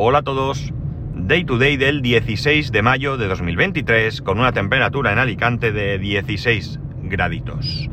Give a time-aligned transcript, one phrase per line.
[0.00, 0.72] Hola a todos.
[1.16, 5.98] Day to day del 16 de mayo de 2023 con una temperatura en Alicante de
[5.98, 7.90] 16 graditos.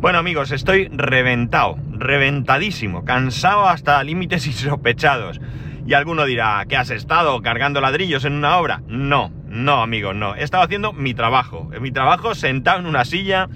[0.00, 5.40] Bueno amigos, estoy reventado, reventadísimo, cansado hasta límites insospechados.
[5.86, 8.82] Y alguno dirá, ¿qué has estado cargando ladrillos en una obra?
[8.88, 10.34] No, no amigos, no.
[10.34, 11.70] He estado haciendo mi trabajo.
[11.80, 13.48] Mi trabajo sentado en una silla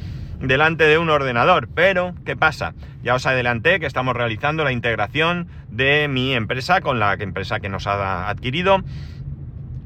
[0.42, 1.69] delante de un ordenador.
[1.74, 2.74] Pero, ¿qué pasa?
[3.02, 7.69] Ya os adelanté que estamos realizando la integración de mi empresa con la empresa que
[7.69, 8.78] nos ha adquirido.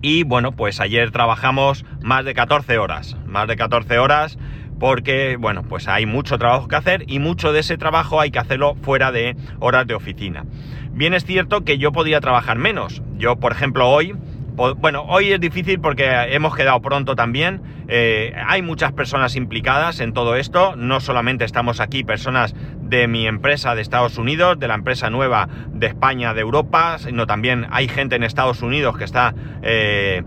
[0.03, 3.17] Y bueno, pues ayer trabajamos más de 14 horas.
[3.27, 4.39] Más de 14 horas
[4.79, 8.39] porque, bueno, pues hay mucho trabajo que hacer y mucho de ese trabajo hay que
[8.39, 10.45] hacerlo fuera de horas de oficina.
[10.93, 13.03] Bien es cierto que yo podría trabajar menos.
[13.17, 14.15] Yo, por ejemplo, hoy
[14.57, 17.61] bueno, hoy es difícil porque hemos quedado pronto también.
[17.89, 20.77] Eh, hay muchas personas implicadas en todo esto.
[20.77, 25.49] No solamente estamos aquí personas de mi empresa de Estados Unidos, de la empresa nueva
[25.69, 30.23] de España, de Europa, sino también hay gente en Estados Unidos que está eh,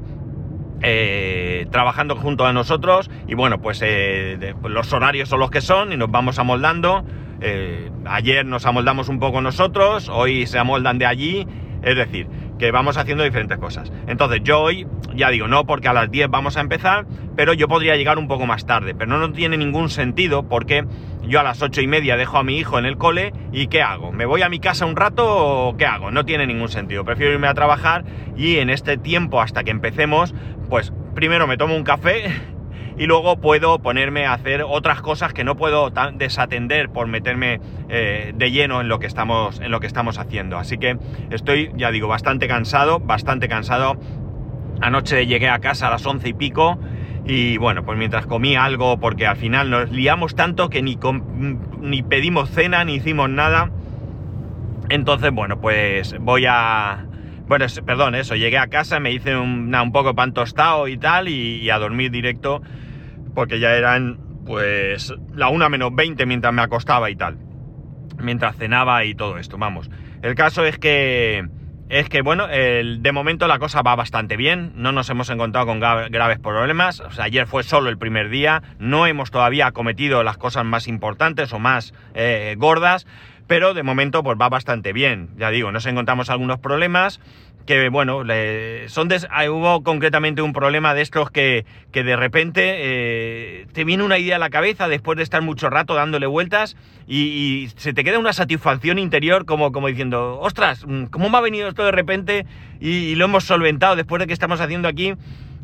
[0.81, 3.09] eh, trabajando junto a nosotros.
[3.27, 3.83] Y bueno, pues
[4.63, 7.03] los horarios son los que son y nos vamos amoldando.
[8.05, 11.47] ayer nos amoldamos un poco nosotros, hoy se amoldan de allí.
[11.81, 12.27] Es decir,
[12.59, 13.91] que vamos haciendo diferentes cosas.
[14.07, 17.67] Entonces yo hoy, ya digo, no porque a las 10 vamos a empezar, pero yo
[17.67, 20.85] podría llegar un poco más tarde, pero no, tiene ningún sentido porque
[21.23, 23.81] yo a las 8 y media dejo a mi hijo en el cole y ¿qué
[23.81, 24.11] hago?
[24.11, 26.11] ¿Me voy a mi casa un rato o qué hago?
[26.11, 28.03] No tiene ningún sentido, prefiero irme a trabajar
[28.35, 30.35] y en este tiempo hasta que empecemos,
[30.69, 32.31] pues primero me tomo un café
[32.99, 38.33] y luego puedo ponerme a hacer otras cosas que no puedo desatender por meterme eh,
[38.35, 40.57] de lleno en lo que estamos en lo que estamos haciendo.
[40.57, 40.97] Así que
[41.31, 43.97] estoy, ya digo, bastante cansado, bastante cansado.
[44.81, 46.77] Anoche llegué a casa a las once y pico
[47.25, 50.99] y bueno, pues mientras comí algo, porque al final nos liamos tanto que ni,
[51.79, 53.71] ni pedimos cena ni hicimos nada.
[54.89, 57.05] Entonces, bueno, pues voy a,
[57.49, 61.27] bueno, perdón, eso, llegué a casa, me hice un, un poco pan tostado y tal,
[61.27, 62.61] y, a dormir directo,
[63.33, 67.37] porque ya eran pues la una menos 20 mientras me acostaba y tal.
[68.17, 69.89] Mientras cenaba y todo esto, vamos.
[70.21, 71.47] El caso es que
[71.89, 75.79] es que, bueno, de momento la cosa va bastante bien, no nos hemos encontrado con
[75.79, 80.87] graves problemas, ayer fue solo el primer día, no hemos todavía cometido las cosas más
[80.87, 83.07] importantes o más eh, gordas,
[83.47, 87.19] pero de momento pues va bastante bien, ya digo, nos encontramos algunos problemas,
[87.69, 88.23] que bueno,
[88.87, 89.09] son
[89.51, 94.37] hubo concretamente un problema de estos que, que de repente eh, te viene una idea
[94.37, 96.75] a la cabeza después de estar mucho rato dándole vueltas
[97.07, 101.41] y, se te queda una satisfacción interior como, como diciendo, ostras, mm, ¿cómo me ha
[101.41, 102.47] venido esto de repente
[102.79, 105.13] y, lo hemos solventado después de que estamos haciendo aquí?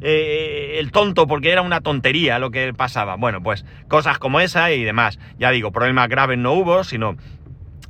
[0.01, 3.15] Eh, el tonto porque era una tontería lo que pasaba.
[3.15, 5.17] Bueno, pues cosas como esa y demás.
[5.39, 7.15] Ya digo, problemas graves no hubo, sino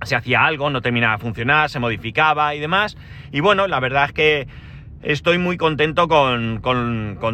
[0.03, 2.97] se hacía algo, no terminaba de funcionar, se modificaba y demás.
[3.31, 4.47] Y bueno, la verdad es que
[5.01, 6.61] estoy muy contento con,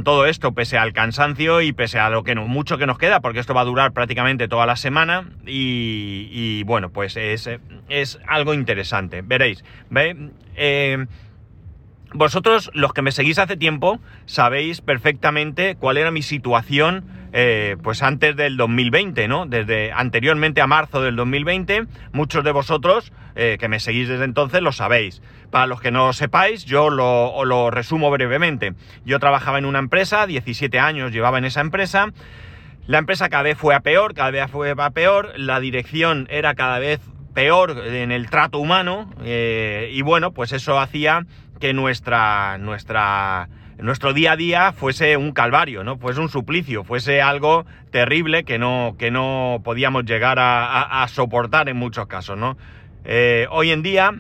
[0.04, 3.22] todo esto, pese al cansancio y pese a lo que no, mucho que nos queda,
[3.22, 5.30] porque esto va a durar prácticamente toda la semana.
[5.46, 7.50] Y, bueno, pues es,
[7.90, 9.22] es, algo interesante.
[9.22, 10.32] Veréis, ¿ve?
[10.56, 11.06] Eh,
[12.14, 18.04] vosotros, los que me seguís hace tiempo, sabéis perfectamente cuál era mi situación eh, pues
[18.04, 19.46] antes del 2020, ¿no?
[19.46, 24.62] Desde anteriormente a marzo del 2020, muchos de vosotros eh, que me seguís desde entonces
[24.62, 25.22] lo sabéis.
[25.50, 28.74] Para los que no lo sepáis, yo lo, lo resumo brevemente.
[29.06, 32.08] Yo trabajaba en una empresa, 17 años llevaba en esa empresa.
[32.88, 36.56] La empresa cada vez fue a peor, cada vez fue a peor, la dirección era
[36.56, 37.00] cada vez
[37.34, 41.26] peor en el trato humano eh, y bueno, pues eso hacía
[41.60, 43.48] que nuestra, nuestra,
[43.82, 45.98] nuestro día a día fuese un calvario, ¿no?
[45.98, 51.78] Fuese un suplicio, fuese algo terrible que no, que no podíamos llegar a, soportar en
[51.78, 52.58] muchos casos, ¿no?
[53.04, 54.14] Eh, hoy en día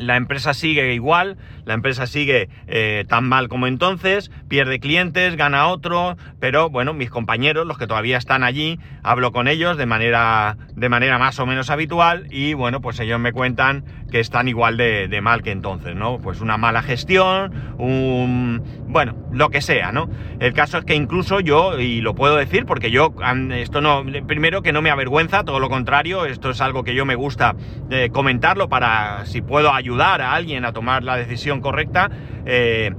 [0.00, 5.68] la empresa sigue igual, la empresa sigue eh, tan mal como entonces, pierde clientes, gana
[5.68, 10.56] otro, pero bueno, mis compañeros, los que todavía están allí, hablo con ellos de manera,
[10.74, 14.76] de manera más o menos habitual y bueno, pues ellos me cuentan que están igual
[14.76, 16.18] de, mal que entonces, ¿no?
[16.18, 18.62] Pues una mala gestión, un...
[18.88, 20.08] bueno, lo que sea, ¿no?
[20.40, 23.14] El caso es que incluso yo, y lo puedo decir porque yo,
[23.52, 27.04] esto no, primero que no me avergüenza, todo lo contrario, esto es algo que yo
[27.04, 27.54] me gusta
[27.90, 32.10] eh, comentarlo para si puedo ayudar a alguien a tomar la decisión correcta.
[32.46, 32.92] Eh,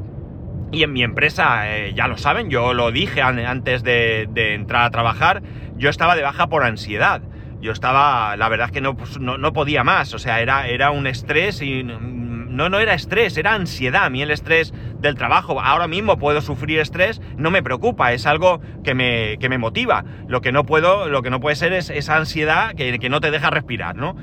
[0.71, 4.89] y en mi empresa, eh, ya lo saben, yo lo dije antes de, entrar a
[4.89, 5.41] trabajar,
[5.75, 7.21] yo estaba de baja por ansiedad.
[7.61, 10.89] Yo estaba, la verdad es que no, pues, no, podía más, o sea, era, era
[10.89, 14.05] un estrés y no, no era estrés, era ansiedad.
[14.05, 18.25] A mí el estrés del trabajo, ahora mismo puedo sufrir estrés, no me preocupa, es
[18.25, 20.05] algo que me, que me motiva.
[20.27, 23.21] Lo que no puedo, lo que no puede ser es esa ansiedad que, que no
[23.21, 24.15] te deja respirar, ¿no?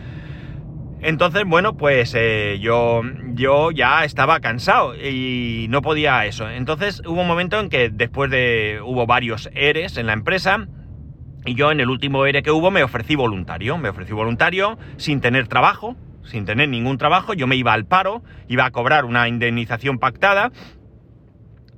[1.00, 3.02] Entonces, bueno, pues eh, yo,
[3.34, 6.48] yo ya estaba cansado y no podía eso.
[6.50, 8.80] Entonces hubo un momento en que después de...
[8.84, 10.66] hubo varios ERES en la empresa
[11.44, 13.78] y yo en el último ERE que hubo me ofrecí voluntario.
[13.78, 17.32] Me ofrecí voluntario sin tener trabajo, sin tener ningún trabajo.
[17.32, 20.50] Yo me iba al paro, iba a cobrar una indemnización pactada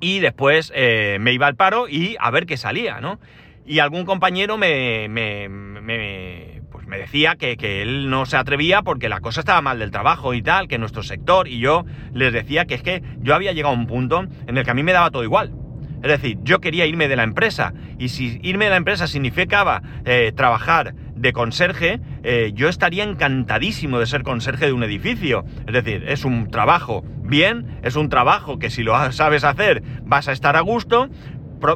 [0.01, 3.21] y después eh, me iba al paro y a ver qué salía, ¿no?
[3.67, 6.60] Y algún compañero me, me, me,
[6.91, 10.35] me decía que, que, él no se atrevía porque la cosa estaba mal del trabajo
[10.35, 13.75] y tal, que nuestro sector, y yo les decía que es que yo había llegado
[13.75, 15.53] a un punto en el que a mí me daba todo igual.
[16.03, 19.83] Es decir, yo quería irme de la empresa, y si irme de la empresa significaba
[20.05, 25.45] eh, trabajar de conserje, eh, yo estaría encantadísimo de ser conserje de un edificio.
[25.67, 30.27] Es decir, es un trabajo bien, es un trabajo que si lo sabes hacer vas
[30.29, 31.09] a estar a gusto,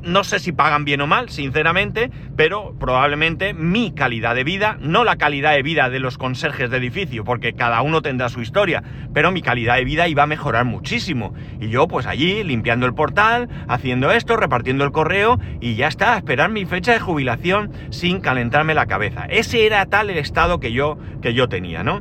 [0.02, 5.04] no sé si pagan bien o mal, sinceramente, pero probablemente mi calidad de vida, no
[5.04, 8.82] la calidad de vida de los conserjes de edificio, porque cada uno tendrá su historia,
[9.12, 11.34] pero mi calidad de vida iba a mejorar muchísimo.
[11.60, 16.16] Y yo pues allí limpiando el portal, haciendo esto, repartiendo el correo y ya está,
[16.16, 19.26] esperar mi fecha de jubilación sin calentarme la cabeza.
[19.28, 22.00] Ese era tal el estado que yo, que yo tenía, ¿no?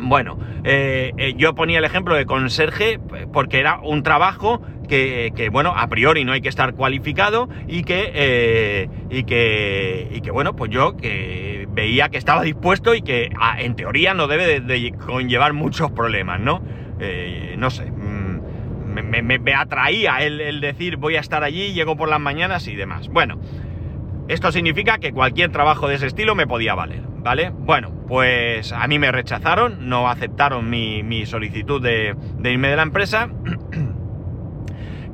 [0.00, 3.00] Bueno, eh, eh, yo ponía el ejemplo de conserje
[3.32, 8.10] porque era un trabajo que, bueno, a priori no hay que estar cualificado y que,
[8.14, 13.30] eh, y que, y que, bueno, pues yo que veía que estaba dispuesto y que
[13.58, 16.62] en teoría no debe de, conllevar muchos problemas, ¿no?
[16.98, 18.40] Eh, no sé, mm,
[18.88, 23.08] me, atraía el, decir voy a estar allí, llego por las mañanas y demás.
[23.08, 23.38] Bueno,
[24.26, 27.50] esto significa que cualquier trabajo de ese estilo me podía valer, ¿vale?
[27.50, 33.28] Bueno, pues a mí me rechazaron, no aceptaron mi, solicitud de irme de la empresa.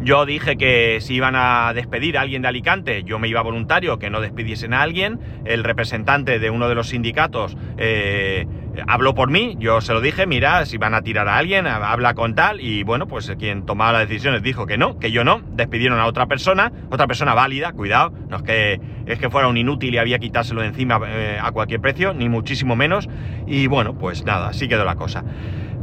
[0.05, 3.99] Yo dije que si iban a despedir a alguien de Alicante, yo me iba voluntario,
[3.99, 5.19] que no despidiesen a alguien.
[5.47, 8.47] El representante de uno de los sindicatos eh,
[8.87, 12.13] habló por mí, yo se lo dije, mira, si van a tirar a alguien, habla
[12.13, 15.41] con tal, y bueno, pues quien tomaba las decisiones dijo que no, que yo no,
[15.53, 19.57] despidieron a otra persona, otra persona válida, cuidado, no es que, es que fuera un
[19.57, 23.09] inútil y había quitárselo encima eh, a cualquier precio, ni muchísimo menos,
[23.47, 25.25] y bueno, pues nada, así quedó la cosa.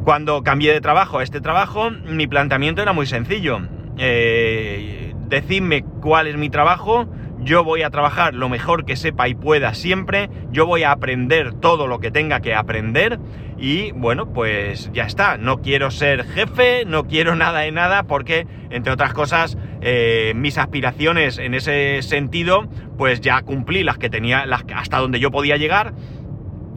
[0.04, 3.62] Cuando cambié de trabajo a este trabajo, mi planteamiento era muy sencillo
[4.04, 7.08] eh, decidme cuál es mi trabajo,
[7.40, 11.54] yo voy a trabajar lo mejor que sepa y pueda siempre, yo voy a aprender
[11.54, 13.20] todo lo que tenga que aprender.
[13.60, 18.48] Y bueno, pues ya está, no quiero ser jefe, no quiero nada de nada porque,
[18.72, 22.68] entre otras cosas, eh, mis aspiraciones en ese sentido,
[22.98, 24.46] pues ya cumplí las que tenía,
[24.76, 25.94] hasta donde yo podía llegar.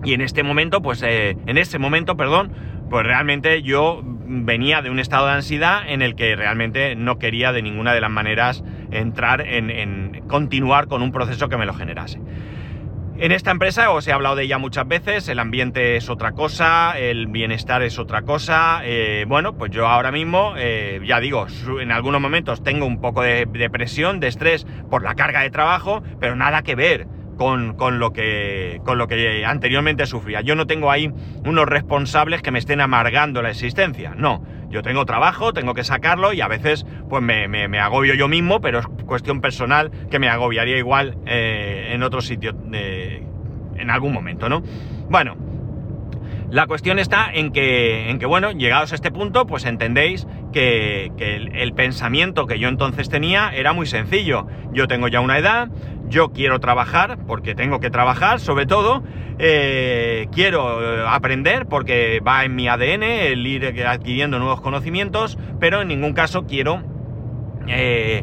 [0.05, 2.53] Y en este momento, pues eh, en ese momento, perdón,
[2.91, 7.53] pues realmente yo venía de un estado de ansiedad en el que realmente no quería
[7.53, 12.21] de ninguna de las maneras entrar en, continuar con un proceso que me lo generase.
[13.17, 16.99] En esta empresa os he hablado de ella muchas veces, el ambiente es otra cosa,
[16.99, 18.81] el bienestar es otra cosa.
[18.83, 21.47] Eh, bueno, pues yo ahora mismo, eh, ya digo,
[21.81, 25.51] en algunos momentos tengo un poco de, de presión, de estrés por la carga de
[25.51, 27.07] trabajo, pero nada que ver
[27.37, 30.41] con, lo que, con lo que anteriormente sufría.
[30.41, 31.11] Yo no tengo ahí
[31.45, 34.15] unos responsables que me estén amargando la existencia.
[34.17, 38.29] No, yo tengo trabajo, tengo que sacarlo y a veces pues me, me, agobio yo
[38.29, 44.13] mismo, pero es cuestión personal que me agobiaría igual eh, en otro sitio en algún
[44.13, 44.63] momento, ¿no?
[45.09, 45.37] Bueno,
[46.55, 51.11] la cuestión está en que, en que, bueno, llegados a este punto, pues entendéis que,
[51.53, 54.47] el, pensamiento que yo entonces tenía era muy sencillo.
[54.73, 55.69] Yo tengo ya una edad,
[56.07, 59.03] yo quiero trabajar porque tengo que trabajar, sobre todo,
[59.41, 65.89] eh, quiero aprender porque va en mi ADN el ir adquiriendo nuevos conocimientos, pero en
[65.89, 66.85] ningún caso quiero...
[67.67, 68.23] Eh,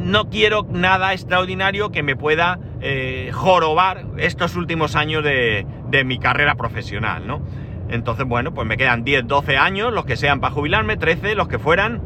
[0.00, 6.18] no quiero nada extraordinario que me pueda eh, jorobar estos últimos años de, de, mi
[6.18, 7.42] carrera profesional, ¿no?
[7.88, 11.48] Entonces, bueno, pues me quedan 10, 12 años, los que sean para jubilarme, 13, los
[11.48, 12.00] que fueran,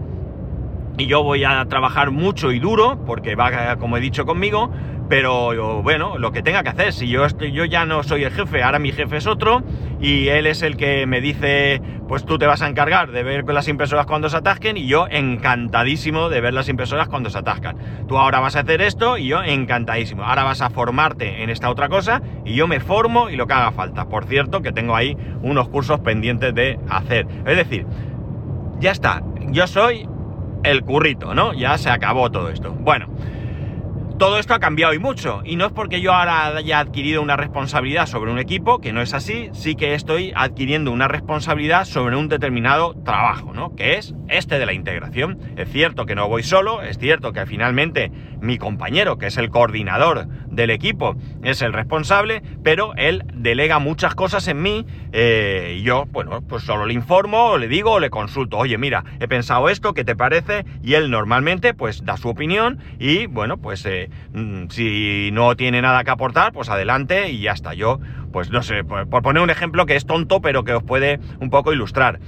[0.97, 4.71] y yo voy a trabajar mucho y duro, porque va, como he dicho, conmigo,
[5.09, 8.33] pero bueno, lo que tenga que hacer, si yo, estoy, yo ya no soy el
[8.33, 9.63] jefe, ahora mi jefe es otro,
[10.01, 13.45] y él es el que me dice, pues tú te vas a encargar de ver
[13.45, 17.77] las impresoras cuando se atasquen, y yo encantadísimo de ver las impresoras cuando se atascan.
[18.09, 20.25] Tú ahora vas a hacer esto, y yo encantadísimo.
[20.25, 23.55] Ahora vas a formarte en esta otra cosa, y yo me formo y lo que
[23.55, 24.09] haga falta.
[24.09, 27.27] Por cierto, que tengo ahí unos cursos pendientes de hacer.
[27.47, 27.87] Es decir,
[28.81, 30.09] ya está, yo soy
[30.65, 31.53] el currito, ¿no?
[31.55, 32.73] Ya se acabó todo esto.
[32.73, 33.07] Bueno,
[34.23, 35.43] todo esto ha cambiado y mucho.
[35.45, 39.03] Y no es porque yo ahora haya adquirido una responsabilidad sobre un equipo, que no
[39.03, 43.75] es así, sí que estoy adquiriendo una responsabilidad sobre un determinado trabajo, ¿no?
[43.75, 45.41] Que es este de la integración.
[45.57, 49.51] Es cierto que no voy solo, es cierto que finalmente mi compañero, que es el
[49.51, 55.83] coordinador del equipo es el responsable, pero él delega muchas cosas en mí eh, y
[55.83, 59.27] yo, bueno, pues solo le informo, o le digo o le consulto, oye, mira, he
[59.27, 60.65] pensado esto, ¿qué te parece?
[60.83, 65.83] Y él normalmente pues da su opinión y bueno, pues eh, mm, si no tiene
[65.83, 67.75] nada que aportar, pues adelante y ya está.
[67.75, 67.99] Yo,
[68.33, 71.19] pues no sé, por, por poner un ejemplo que es tonto, pero que os puede
[71.41, 72.21] un poco ilustrar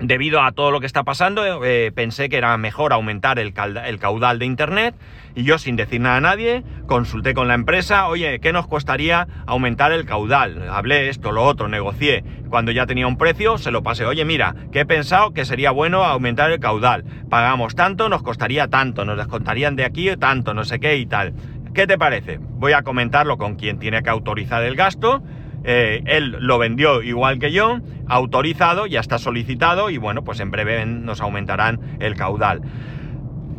[0.00, 4.38] debido a todo lo que está pasando, eh, pensé que era mejor aumentar el, caudal
[4.38, 4.94] de Internet
[5.34, 9.26] y yo sin decir nada a nadie consulté con la empresa, oye, ¿qué nos costaría
[9.46, 10.68] aumentar el caudal?
[10.70, 12.24] Hablé esto, lo otro, negocié.
[12.48, 15.70] Cuando ya tenía un precio, se lo pasé, oye, mira, que he pensado que sería
[15.70, 17.04] bueno aumentar el caudal.
[17.28, 21.34] Pagamos tanto, nos costaría tanto, nos descontarían de aquí tanto, no sé qué y tal.
[21.74, 22.38] ¿Qué te parece?
[22.40, 25.22] Voy a comentarlo con quien tiene que autorizar el gasto
[25.64, 30.50] eh, él lo vendió igual que yo, autorizado, ya está solicitado y bueno, pues en
[30.50, 32.62] breve nos aumentarán el caudal.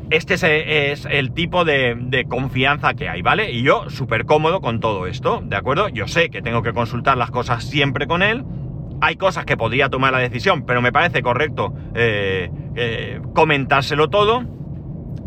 [0.09, 0.33] Este
[0.91, 3.51] es, el tipo de, confianza que hay, ¿vale?
[3.51, 5.87] Y yo súper cómodo con todo esto, ¿de acuerdo?
[5.89, 8.43] Yo sé que tengo que consultar las cosas siempre con él.
[9.01, 14.58] Hay cosas que podría tomar la decisión, pero me parece correcto eh, eh, comentárselo todo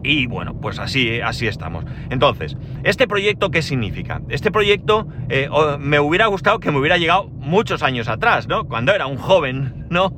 [0.05, 1.85] y bueno, pues así, así estamos.
[2.11, 4.21] Entonces, ¿este proyecto qué significa?
[4.29, 5.49] Este proyecto eh,
[5.79, 8.65] me hubiera gustado que me hubiera llegado muchos años atrás, ¿no?
[8.65, 10.12] Cuando era un joven, ¿no?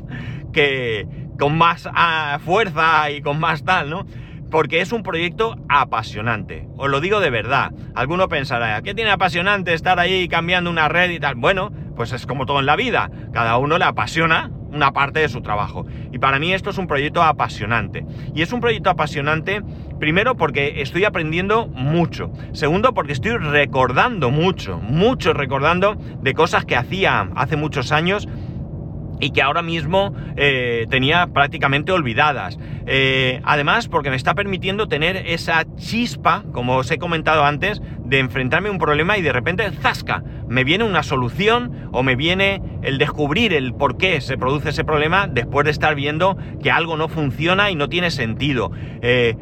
[0.52, 1.06] Que
[1.38, 4.06] con más ah, fuerza y con más tal, ¿no?
[4.50, 6.66] Porque es un proyecto apasionante.
[6.76, 7.72] Os lo digo de verdad.
[7.94, 11.34] Alguno pensará, ¿qué tiene apasionante estar ahí cambiando una red y tal?
[11.34, 13.10] Bueno, pues es como todo en la vida.
[13.32, 15.86] Cada uno le apasiona una parte de su trabajo.
[16.12, 18.04] Y para mí esto es un proyecto apasionante.
[18.34, 19.62] Y es un proyecto apasionante,
[19.98, 22.32] primero porque estoy aprendiendo mucho.
[22.52, 28.28] Segundo porque estoy recordando mucho, mucho recordando de cosas que hacía hace muchos años
[29.20, 32.58] y que ahora mismo eh, tenía prácticamente olvidadas.
[32.86, 37.80] Eh, además, porque me está permitiendo tener esa chispa, como os he comentado antes,
[38.14, 40.22] de enfrentarme a un problema y de repente, ¡zasca!
[40.48, 44.84] Me viene una solución o me viene el descubrir el por qué se produce ese
[44.84, 48.70] problema después de estar viendo que algo no funciona y no tiene sentido.
[49.02, 49.34] Eh,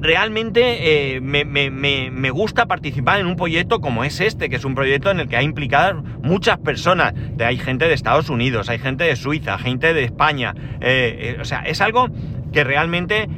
[0.00, 5.10] realmente eh, me, gusta participar en un proyecto como es este, que es un proyecto
[5.10, 7.14] en el que hay implicadas muchas personas.
[7.40, 10.54] Hay gente de Estados Unidos, hay gente de Suiza, gente de España.
[10.80, 12.08] Eh, eh, o sea, es algo
[12.52, 13.28] que realmente,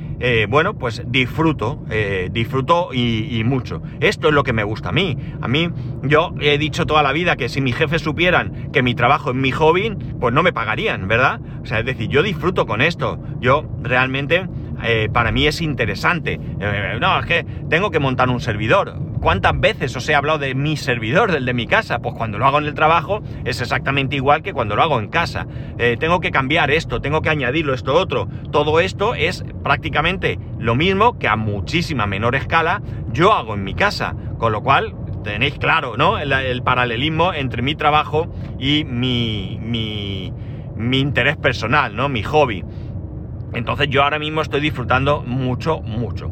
[0.49, 1.85] bueno, pues disfruto,
[2.31, 3.83] disfruto y, y, mucho.
[4.01, 5.17] Esto es lo que me gusta a mí.
[5.41, 5.71] A mí,
[6.03, 9.37] yo he dicho toda la vida que si mis jefes supieran que mi trabajo es
[9.37, 11.41] mi hobby, pues no me pagarían, ¿verdad?
[11.63, 13.19] O sea, es decir, yo disfruto con esto.
[13.41, 14.47] Yo realmente
[14.83, 16.41] eh, para mí es interesante.
[16.61, 18.95] Eh, no, es que tengo que montar un servidor.
[19.21, 21.99] ¿Cuántas veces os he hablado de mi servidor, del de mi casa?
[21.99, 25.09] Pues cuando lo hago en el trabajo es exactamente igual que cuando lo hago en
[25.09, 25.47] casa.
[25.79, 28.29] Eh, tengo que cambiar esto, tengo que añadirlo, esto otro.
[28.51, 32.81] Todo esto es prácticamente lo mismo que a muchísima menor escala
[33.13, 34.15] yo hago en mi casa.
[34.39, 36.19] Con lo cual, tenéis claro, ¿no?
[36.19, 40.33] El, paralelismo entre mi trabajo y mi, mi,
[40.77, 42.09] mi interés personal, ¿no?
[42.09, 42.65] Mi hobby.
[43.55, 46.31] Entonces yo ahora mismo estoy disfrutando mucho, mucho.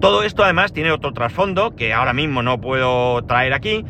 [0.00, 3.84] Todo esto además tiene otro trasfondo que ahora mismo no puedo traer aquí,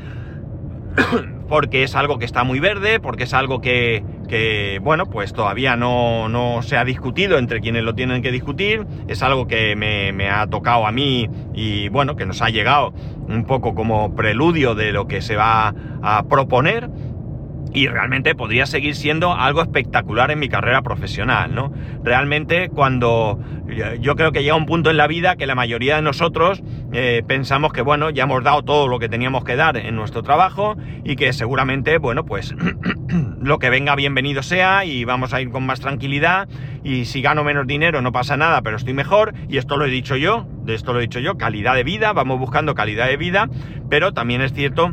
[1.48, 4.02] porque es algo que está muy verde, porque es algo que,
[4.82, 9.46] bueno, pues todavía no, se ha discutido entre quienes lo tienen que discutir, es algo
[9.46, 12.92] que me, me, ha tocado a mí y bueno, que nos ha llegado
[13.28, 16.88] un poco como preludio de lo que se va a proponer
[17.72, 21.72] y realmente podría seguir siendo algo espectacular en mi carrera profesional, ¿no?
[22.02, 23.38] Realmente cuando
[24.00, 27.22] yo creo que llega un punto en la vida que la mayoría de nosotros eh,
[27.26, 30.76] pensamos que, bueno, ya hemos dado todo lo que teníamos que dar en nuestro trabajo
[31.04, 32.54] y que seguramente, bueno, pues
[33.40, 36.48] lo que venga bienvenido sea y vamos a ir con más tranquilidad
[36.84, 39.90] y si gano menos dinero no pasa nada, pero estoy mejor y esto lo he
[39.90, 43.16] dicho yo, de esto lo he dicho yo, calidad de vida, vamos buscando calidad de
[43.16, 43.48] vida,
[43.90, 44.92] pero también es cierto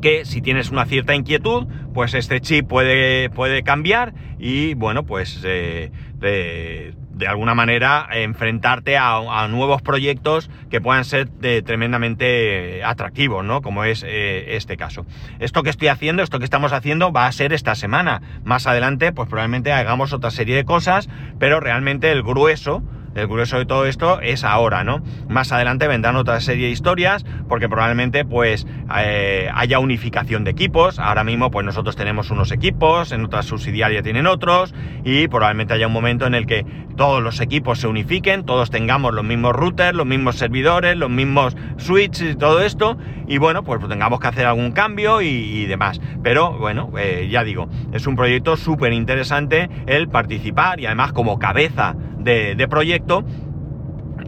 [0.00, 5.40] que si tienes una cierta inquietud, pues este chip puede, puede cambiar y bueno, pues
[5.44, 5.90] eh,
[6.20, 6.94] de,
[7.26, 11.28] alguna manera enfrentarte a, nuevos proyectos que puedan ser
[11.64, 13.60] tremendamente atractivos, ¿no?
[13.60, 15.04] Como es eh, este caso.
[15.40, 18.22] Esto que estoy haciendo, esto que estamos haciendo va a ser esta semana.
[18.44, 21.08] Más adelante, pues probablemente hagamos otra serie de cosas,
[21.40, 22.82] pero realmente el grueso
[23.18, 25.02] el grueso de todo esto es ahora, ¿no?
[25.28, 30.98] Más adelante vendrán otra serie de historias, porque probablemente pues eh, haya unificación de equipos.
[30.98, 35.86] Ahora mismo pues nosotros tenemos unos equipos, en otras subsidiarias tienen otros, y probablemente haya
[35.86, 36.64] un momento en el que
[36.96, 41.56] todos los equipos se unifiquen, todos tengamos los mismos routers, los mismos servidores, los mismos
[41.76, 42.98] switches y todo esto,
[43.28, 46.00] y bueno, pues tengamos que hacer algún cambio y, demás.
[46.22, 51.38] Pero bueno, eh, ya digo, es un proyecto súper interesante el participar y además como
[51.38, 53.24] cabeza de, proyecto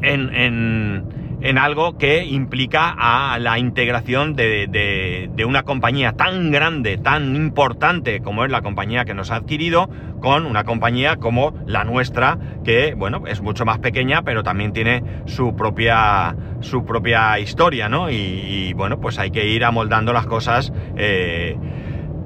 [0.02, 1.19] en, en
[1.58, 8.44] algo que implica a la integración de, de, una compañía tan grande, tan importante como
[8.44, 9.88] es la compañía que nos ha adquirido,
[10.20, 15.02] con una compañía como la nuestra, que bueno, es mucho más pequeña, pero también tiene
[15.24, 18.10] su propia, su propia historia, ¿no?
[18.10, 20.72] Y, bueno, pues hay que ir amoldando las cosas.
[20.96, 21.56] Eh,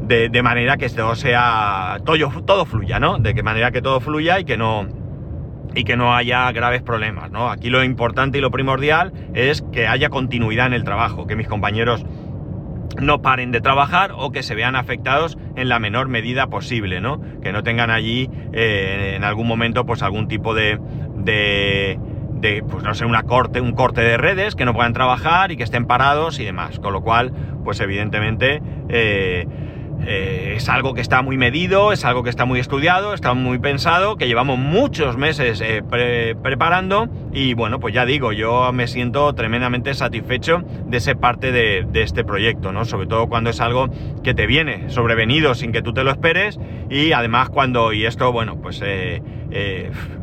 [0.06, 1.99] de, manera que todo sea.
[2.04, 3.18] Todo, todo fluya, ¿no?
[3.18, 5.04] De qué manera que todo fluya y que no
[5.75, 7.50] y que no haya graves problemas, ¿no?
[7.50, 11.49] Aquí lo importante y lo primordial es que haya continuidad en el trabajo, que mis
[11.49, 12.04] compañeros
[13.00, 17.21] no paren de trabajar o que se vean afectados en la menor medida posible, ¿no?
[17.43, 20.78] Que no tengan allí eh, en algún momento pues algún tipo de,
[21.16, 21.99] de,
[22.35, 25.57] de, pues no sé, una corte, un corte de redes, que no puedan trabajar y
[25.57, 26.78] que estén parados y demás.
[26.78, 27.33] Con lo cual,
[27.64, 28.62] pues evidentemente...
[28.88, 29.47] Eh,
[30.07, 33.59] eh, es algo que está muy medido, es algo que está muy estudiado, está muy
[33.59, 35.83] pensado, que llevamos muchos meses eh,
[36.43, 41.87] preparando y bueno, pues ya digo, yo me siento tremendamente satisfecho de ser parte de,
[41.95, 42.85] este proyecto, ¿no?
[42.85, 43.89] Sobre todo cuando es algo
[44.23, 46.59] que te viene sobrevenido sin que tú te lo esperes
[46.91, 49.23] y además cuando, y esto, bueno, pues eh,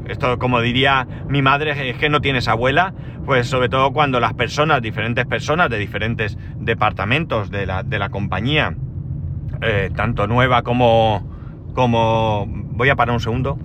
[0.07, 2.93] esto como diría mi madre, es que no tienes abuela,
[3.25, 8.09] pues sobre todo cuando las personas, diferentes personas de diferentes departamentos de la, de la
[8.09, 8.75] compañía,
[9.61, 11.23] eh, tanto nueva como,
[11.73, 12.45] como...
[12.47, 13.59] Voy a parar un segundo.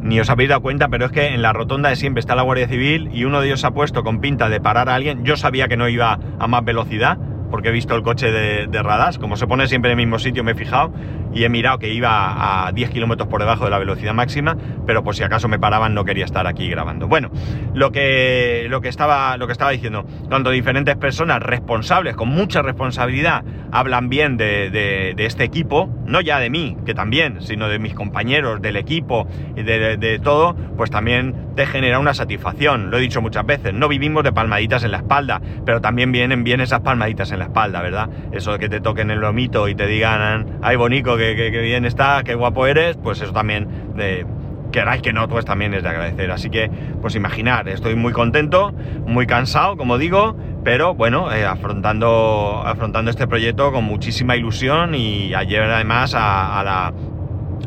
[0.00, 2.42] Ni os habéis dado cuenta, pero es que en la rotonda de siempre está la
[2.42, 5.24] Guardia Civil y uno de ellos se ha puesto con pinta de parar a alguien.
[5.24, 7.18] Yo sabía que no iba a más velocidad,
[7.56, 10.18] porque he visto el coche de, de Radas, como se pone siempre en el mismo
[10.18, 10.92] sitio me he fijado
[11.32, 15.02] y he mirado que iba a 10 kilómetros por debajo de la velocidad máxima, pero
[15.02, 17.08] por si acaso me paraban no quería estar aquí grabando.
[17.08, 17.30] Bueno,
[17.72, 22.60] lo que, lo que, estaba, lo que estaba diciendo, cuando diferentes personas responsables, con mucha
[22.60, 27.78] responsabilidad, hablan bien de, de, este equipo, no ya de mí, que también, sino de
[27.78, 32.90] mis compañeros, del equipo de, de todo, pues también te genera una satisfacción.
[32.90, 36.44] Lo he dicho muchas veces, no vivimos de palmaditas en la espalda, pero también vienen
[36.44, 38.08] bien esas palmaditas en la espalda, ¿verdad?
[38.32, 42.22] Eso de que te toquen el lomito y te digan, ay, bonito, que, bien está,
[42.24, 44.26] qué guapo eres, pues eso también, de,
[44.72, 46.30] queráis que no, pues también es de agradecer.
[46.30, 48.72] Así que, pues imaginar, estoy muy contento,
[49.06, 55.34] muy cansado, como digo, pero bueno, eh, afrontando, afrontando este proyecto con muchísima ilusión y
[55.34, 56.92] ayer además a la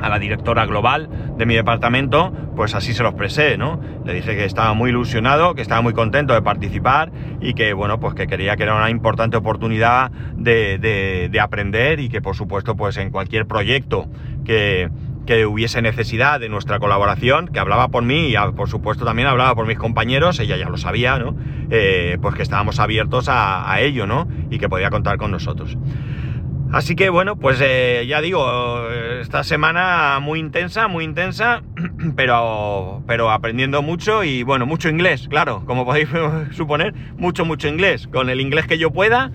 [0.02, 3.80] a la directora global de mi departamento, pues así se lo expresé, ¿no?
[4.06, 7.99] Le dije que estaba muy ilusionado, que estaba muy contento de participar y que, bueno,
[7.99, 12.97] pues que quería que era una importante oportunidad de, aprender y que, por supuesto, pues
[12.97, 14.08] en cualquier proyecto
[14.45, 14.89] que,
[15.47, 19.67] hubiese necesidad de nuestra colaboración, que hablaba por mí y, por supuesto, también hablaba por
[19.67, 21.36] mis compañeros, ella ya lo sabía, ¿no?
[21.69, 24.28] Eh, pues que estábamos abiertos a, a ello, ¿no?
[24.49, 25.78] Y que podía contar con nosotros.
[26.71, 31.63] Así que bueno, pues eh, ya digo, esta semana muy intensa, muy intensa,
[32.15, 36.10] pero, pero aprendiendo mucho y bueno, mucho inglés, claro, como podéis
[36.51, 39.32] suponer, mucho, mucho inglés, con el inglés que yo pueda,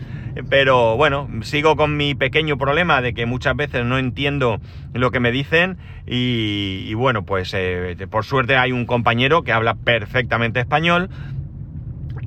[0.49, 4.61] pero bueno, sigo con mi pequeño problema de que muchas veces no entiendo
[4.93, 9.75] lo que me dicen y, bueno, pues eh, por suerte hay un compañero que habla
[9.75, 11.09] perfectamente español,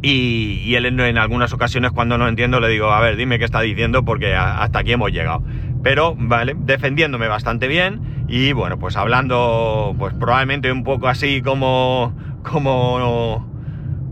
[0.01, 3.61] y, él en, algunas ocasiones cuando no entiendo le digo, a ver, dime qué está
[3.61, 5.43] diciendo porque hasta aquí hemos llegado.
[5.83, 12.13] Pero, vale, defendiéndome bastante bien y bueno, pues hablando pues probablemente un poco así como,
[12.43, 13.47] como,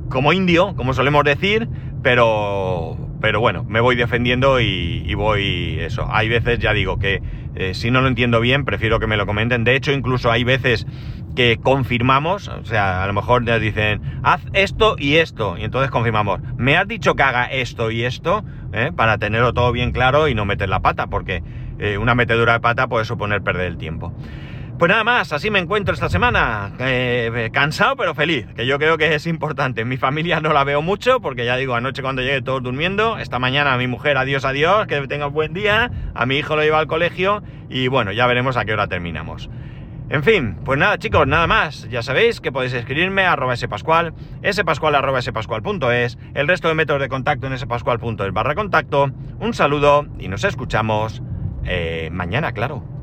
[0.10, 1.68] como indio, como solemos decir,
[2.02, 6.08] pero, pero bueno, me voy defendiendo y, voy eso.
[6.12, 7.24] Hay veces, ya digo, que
[7.56, 9.64] eh, si no lo entiendo bien, prefiero que me lo comenten.
[9.64, 10.86] De hecho, incluso hay veces
[11.36, 15.90] que confirmamos, o sea, a lo mejor nos dicen, haz esto y esto, y entonces
[15.90, 18.92] confirmamos, me has dicho que haga esto y esto, ¿eh?
[18.96, 21.42] para tenerlo todo bien claro y no meter la pata, porque
[21.80, 24.14] eh, una metedura de pata puede suponer perder el tiempo.
[24.78, 28.98] Pues nada más, así me encuentro esta semana, eh, cansado pero feliz, que yo creo
[28.98, 29.86] que es importante.
[29.86, 33.40] Mi familia no la veo mucho, porque ya digo, anoche cuando llegué todos durmiendo, esta
[33.40, 36.80] mañana mi mujer, adiós, adiós, que tenga un buen día, a mi hijo lo lleva
[36.80, 39.50] al colegio, y bueno, ya veremos a qué hora terminamos.
[40.10, 41.88] En fin, pues nada chicos, nada más.
[41.90, 44.14] Ya sabéis que podéis escribirme a arroba spascual,
[44.52, 49.10] spascual arroba spascual.es, el resto de métodos de contacto en spascual.es barra contacto.
[49.40, 51.24] Un saludo y nos escuchamos
[51.64, 52.95] eh, mañana, claro.